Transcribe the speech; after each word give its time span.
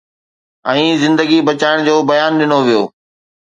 ۽ 0.73 0.85
زندگي 1.03 1.39
بچائڻ 1.51 1.85
جو 1.91 1.95
بيان 2.13 2.39
ڏنو 2.43 2.59
ويو. 2.67 2.83